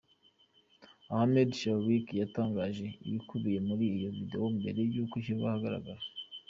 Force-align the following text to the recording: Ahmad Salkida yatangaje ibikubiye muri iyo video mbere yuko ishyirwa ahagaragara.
Ahmad 1.17 1.49
Salkida 1.59 2.13
yatangaje 2.21 2.85
ibikubiye 3.07 3.59
muri 3.67 3.83
iyo 3.95 4.09
video 4.17 4.43
mbere 4.57 4.79
yuko 4.93 5.13
ishyirwa 5.19 5.47
ahagaragara. 5.51 6.01